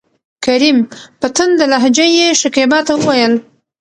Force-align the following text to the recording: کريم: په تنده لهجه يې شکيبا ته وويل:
کريم: 0.45 0.77
په 1.19 1.27
تنده 1.35 1.65
لهجه 1.71 2.05
يې 2.17 2.27
شکيبا 2.41 2.79
ته 2.87 2.93
وويل: 2.95 3.33